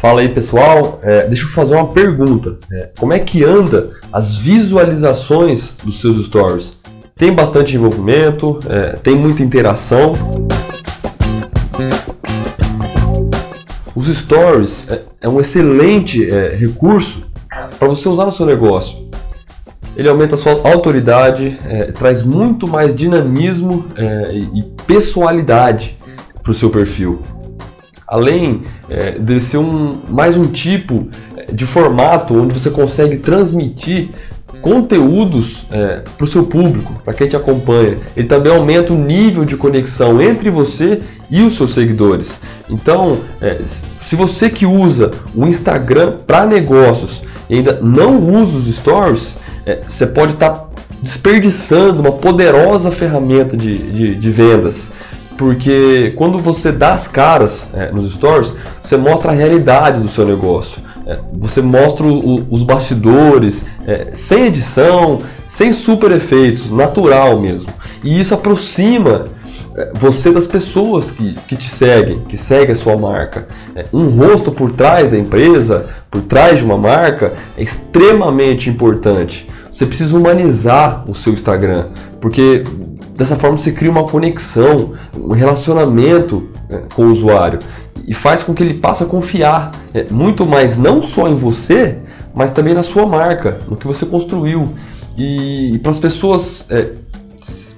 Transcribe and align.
Fala 0.00 0.22
aí 0.22 0.30
pessoal, 0.30 0.98
é, 1.02 1.26
deixa 1.26 1.44
eu 1.44 1.50
fazer 1.50 1.74
uma 1.74 1.88
pergunta. 1.88 2.58
É, 2.72 2.88
como 2.98 3.12
é 3.12 3.18
que 3.18 3.44
anda 3.44 3.90
as 4.10 4.38
visualizações 4.38 5.76
dos 5.84 6.00
seus 6.00 6.24
stories? 6.24 6.78
Tem 7.14 7.30
bastante 7.30 7.76
envolvimento? 7.76 8.58
É, 8.66 8.92
tem 8.92 9.14
muita 9.14 9.42
interação? 9.42 10.14
Os 13.94 14.06
stories 14.06 14.88
é, 14.88 15.02
é 15.20 15.28
um 15.28 15.38
excelente 15.38 16.30
é, 16.30 16.56
recurso 16.56 17.26
para 17.78 17.86
você 17.86 18.08
usar 18.08 18.24
no 18.24 18.32
seu 18.32 18.46
negócio. 18.46 19.10
Ele 19.94 20.08
aumenta 20.08 20.34
a 20.34 20.38
sua 20.38 20.66
autoridade, 20.66 21.58
é, 21.66 21.92
traz 21.92 22.22
muito 22.22 22.66
mais 22.66 22.94
dinamismo 22.94 23.84
e 24.54 24.62
pessoalidade 24.86 25.98
para 26.42 26.52
o 26.52 26.54
seu 26.54 26.70
perfil 26.70 27.22
além 28.10 28.64
é, 28.88 29.12
de 29.12 29.40
ser 29.40 29.58
um, 29.58 30.00
mais 30.08 30.36
um 30.36 30.46
tipo 30.46 31.08
é, 31.36 31.52
de 31.52 31.64
formato 31.64 32.34
onde 32.34 32.52
você 32.52 32.68
consegue 32.68 33.18
transmitir 33.18 34.08
conteúdos 34.60 35.66
é, 35.70 36.02
para 36.18 36.24
o 36.24 36.26
seu 36.26 36.44
público, 36.44 37.00
para 37.04 37.14
quem 37.14 37.28
te 37.28 37.36
acompanha. 37.36 37.96
Ele 38.16 38.26
também 38.26 38.52
aumenta 38.52 38.92
o 38.92 38.98
nível 38.98 39.44
de 39.44 39.56
conexão 39.56 40.20
entre 40.20 40.50
você 40.50 41.00
e 41.30 41.40
os 41.42 41.56
seus 41.56 41.72
seguidores. 41.72 42.40
Então, 42.68 43.16
é, 43.40 43.60
se 43.62 44.16
você 44.16 44.50
que 44.50 44.66
usa 44.66 45.12
o 45.34 45.46
Instagram 45.46 46.16
para 46.26 46.44
negócios 46.44 47.22
e 47.48 47.58
ainda 47.58 47.78
não 47.80 48.18
usa 48.18 48.58
os 48.58 48.76
stories, 48.76 49.36
é, 49.64 49.78
você 49.88 50.08
pode 50.08 50.32
estar 50.32 50.50
tá 50.50 50.66
desperdiçando 51.00 52.00
uma 52.00 52.12
poderosa 52.12 52.90
ferramenta 52.90 53.56
de, 53.56 53.78
de, 53.92 54.14
de 54.16 54.30
vendas 54.30 54.92
porque 55.40 56.12
quando 56.16 56.38
você 56.38 56.70
dá 56.70 56.92
as 56.92 57.08
caras 57.08 57.68
é, 57.72 57.90
nos 57.90 58.12
stories, 58.12 58.52
você 58.78 58.98
mostra 58.98 59.32
a 59.32 59.34
realidade 59.34 59.98
do 60.02 60.06
seu 60.06 60.26
negócio. 60.26 60.82
É, 61.06 61.16
você 61.32 61.62
mostra 61.62 62.04
o, 62.06 62.46
os 62.50 62.62
bastidores, 62.62 63.64
é, 63.86 64.08
sem 64.12 64.48
edição, 64.48 65.16
sem 65.46 65.72
super 65.72 66.10
efeitos, 66.10 66.70
natural 66.70 67.40
mesmo. 67.40 67.72
E 68.04 68.20
isso 68.20 68.34
aproxima 68.34 69.28
é, 69.78 69.90
você 69.94 70.30
das 70.30 70.46
pessoas 70.46 71.10
que, 71.10 71.34
que 71.48 71.56
te 71.56 71.70
seguem, 71.70 72.20
que 72.28 72.36
seguem 72.36 72.72
a 72.72 72.76
sua 72.76 72.98
marca. 72.98 73.46
É, 73.74 73.86
um 73.94 74.10
rosto 74.10 74.52
por 74.52 74.72
trás 74.72 75.12
da 75.12 75.16
empresa, 75.16 75.88
por 76.10 76.20
trás 76.20 76.58
de 76.58 76.66
uma 76.66 76.76
marca, 76.76 77.32
é 77.56 77.62
extremamente 77.62 78.68
importante. 78.68 79.48
Você 79.72 79.86
precisa 79.86 80.18
humanizar 80.18 81.02
o 81.08 81.14
seu 81.14 81.32
Instagram, 81.32 81.86
porque 82.20 82.62
Dessa 83.20 83.36
forma 83.36 83.58
você 83.58 83.72
cria 83.72 83.90
uma 83.90 84.04
conexão, 84.04 84.94
um 85.14 85.34
relacionamento 85.34 86.48
né, 86.70 86.84
com 86.94 87.02
o 87.02 87.10
usuário 87.10 87.58
e 88.08 88.14
faz 88.14 88.42
com 88.42 88.54
que 88.54 88.62
ele 88.62 88.72
passe 88.72 89.02
a 89.02 89.06
confiar 89.06 89.72
é, 89.92 90.06
muito 90.10 90.46
mais 90.46 90.78
não 90.78 91.02
só 91.02 91.28
em 91.28 91.34
você, 91.34 91.98
mas 92.34 92.52
também 92.52 92.72
na 92.72 92.82
sua 92.82 93.04
marca, 93.04 93.58
no 93.68 93.76
que 93.76 93.86
você 93.86 94.06
construiu. 94.06 94.70
E, 95.18 95.74
e 95.74 95.78
para 95.80 95.90
as 95.90 95.98
pessoas 95.98 96.64
é, 96.70 96.92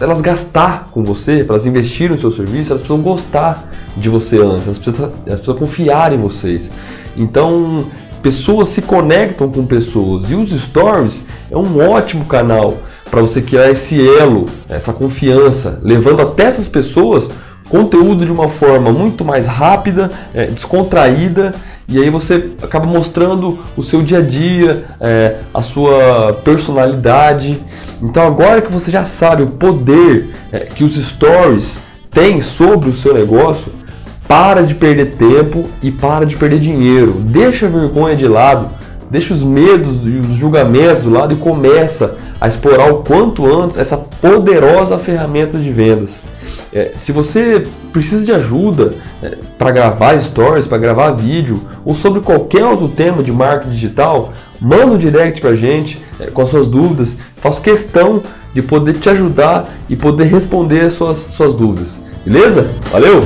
elas 0.00 0.22
gastar 0.22 0.86
com 0.90 1.04
você, 1.04 1.44
para 1.44 1.56
elas 1.56 1.66
investirem 1.66 2.12
no 2.12 2.18
seu 2.18 2.30
serviço, 2.30 2.72
elas 2.72 2.80
precisam 2.80 3.02
gostar 3.02 3.62
de 3.94 4.08
você 4.08 4.38
antes, 4.38 4.68
elas 4.68 4.78
precisam, 4.78 5.12
elas 5.26 5.40
precisam 5.40 5.56
confiar 5.56 6.14
em 6.14 6.16
vocês. 6.16 6.70
Então, 7.14 7.84
pessoas 8.22 8.68
se 8.68 8.80
conectam 8.80 9.50
com 9.50 9.66
pessoas 9.66 10.30
e 10.30 10.34
os 10.34 10.50
stories 10.50 11.26
é 11.50 11.56
um 11.58 11.90
ótimo 11.90 12.24
canal 12.24 12.72
para 13.16 13.22
você 13.22 13.40
criar 13.40 13.70
esse 13.70 13.98
elo, 14.18 14.44
essa 14.68 14.92
confiança, 14.92 15.80
levando 15.82 16.20
até 16.20 16.42
essas 16.42 16.68
pessoas 16.68 17.30
conteúdo 17.66 18.26
de 18.26 18.30
uma 18.30 18.46
forma 18.46 18.92
muito 18.92 19.24
mais 19.24 19.46
rápida, 19.46 20.10
é, 20.34 20.44
descontraída 20.44 21.54
e 21.88 21.98
aí 21.98 22.10
você 22.10 22.50
acaba 22.62 22.84
mostrando 22.84 23.58
o 23.74 23.82
seu 23.82 24.02
dia 24.02 24.18
a 24.18 24.20
dia, 24.20 24.84
é, 25.00 25.36
a 25.54 25.62
sua 25.62 26.34
personalidade. 26.44 27.58
Então 28.02 28.22
agora 28.22 28.60
que 28.60 28.70
você 28.70 28.90
já 28.90 29.06
sabe 29.06 29.44
o 29.44 29.46
poder 29.46 30.28
é, 30.52 30.58
que 30.58 30.84
os 30.84 30.94
stories 30.94 31.78
têm 32.10 32.42
sobre 32.42 32.90
o 32.90 32.92
seu 32.92 33.14
negócio, 33.14 33.72
para 34.28 34.62
de 34.62 34.74
perder 34.74 35.12
tempo 35.12 35.64
e 35.82 35.90
para 35.90 36.26
de 36.26 36.36
perder 36.36 36.60
dinheiro. 36.60 37.14
Deixa 37.20 37.64
a 37.64 37.70
vergonha 37.70 38.14
de 38.14 38.28
lado, 38.28 38.70
deixa 39.10 39.34
os 39.34 39.42
medos 39.42 40.06
e 40.06 40.18
os 40.18 40.36
julgamentos 40.36 41.02
do 41.02 41.10
lado 41.10 41.34
e 41.34 41.36
começa 41.36 42.16
a 42.40 42.48
explorar 42.48 42.92
o 42.92 43.02
quanto 43.02 43.46
antes 43.46 43.78
essa 43.78 43.96
poderosa 43.96 44.98
ferramenta 44.98 45.58
de 45.58 45.70
vendas. 45.70 46.20
É, 46.72 46.92
se 46.94 47.12
você 47.12 47.66
precisa 47.92 48.24
de 48.24 48.32
ajuda 48.32 48.94
é, 49.22 49.38
para 49.56 49.70
gravar 49.70 50.18
stories, 50.20 50.66
para 50.66 50.78
gravar 50.78 51.12
vídeo 51.12 51.60
ou 51.84 51.94
sobre 51.94 52.20
qualquer 52.20 52.64
outro 52.64 52.88
tema 52.88 53.22
de 53.22 53.32
marketing 53.32 53.72
digital, 53.72 54.32
manda 54.60 54.86
um 54.86 54.98
direct 54.98 55.40
para 55.40 55.50
a 55.50 55.56
gente 55.56 56.02
é, 56.20 56.26
com 56.26 56.42
as 56.42 56.48
suas 56.48 56.68
dúvidas. 56.68 57.18
Faço 57.36 57.62
questão 57.62 58.22
de 58.52 58.62
poder 58.62 58.94
te 58.94 59.08
ajudar 59.08 59.74
e 59.88 59.96
poder 59.96 60.24
responder 60.24 60.80
as 60.80 60.94
suas, 60.94 61.18
suas 61.18 61.54
dúvidas. 61.54 62.04
Beleza? 62.24 62.68
Valeu! 62.90 63.22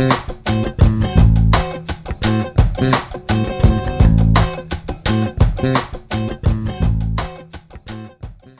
Mm-hmm. 0.00 0.29